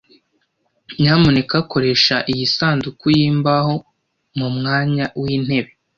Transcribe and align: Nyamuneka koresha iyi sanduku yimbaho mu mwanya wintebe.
Nyamuneka 0.99 1.57
koresha 1.71 2.15
iyi 2.31 2.45
sanduku 2.55 3.05
yimbaho 3.17 3.73
mu 4.37 4.47
mwanya 4.57 5.05
wintebe. 5.21 5.71